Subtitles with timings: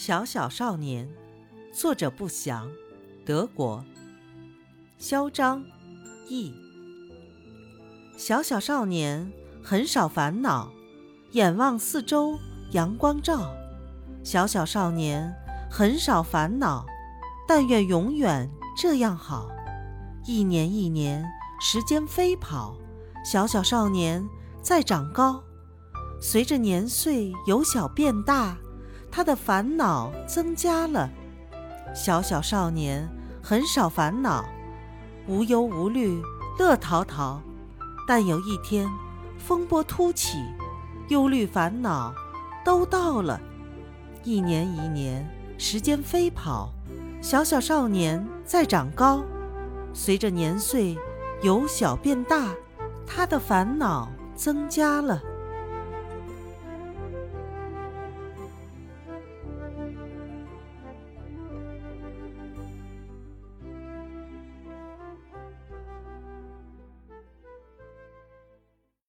[0.00, 1.08] 小小少年，
[1.72, 2.70] 作者不详，
[3.26, 3.84] 德国。
[4.96, 5.64] 嚣张，
[6.28, 6.54] 译。
[8.16, 10.70] 小小少年很少烦恼，
[11.32, 12.38] 眼望四周
[12.70, 13.52] 阳光照。
[14.22, 15.34] 小小少年
[15.68, 16.86] 很少烦恼，
[17.48, 19.48] 但愿永远这样好。
[20.24, 21.28] 一年一年，
[21.60, 22.76] 时间飞跑，
[23.24, 24.24] 小小少年
[24.62, 25.42] 在长高。
[26.20, 28.56] 随着年岁由小变大。
[29.10, 31.10] 他的烦恼增加了。
[31.94, 33.08] 小小少年
[33.42, 34.44] 很少烦恼，
[35.26, 36.22] 无忧无虑，
[36.58, 37.40] 乐陶陶。
[38.06, 38.88] 但有一天，
[39.38, 40.38] 风波突起，
[41.08, 42.14] 忧虑烦恼
[42.64, 43.40] 都到了。
[44.24, 45.28] 一年一年，
[45.58, 46.70] 时间飞跑，
[47.20, 49.22] 小小少年在长高。
[49.92, 50.96] 随着年岁
[51.42, 52.48] 由小变大，
[53.06, 55.20] 他的烦恼增加了。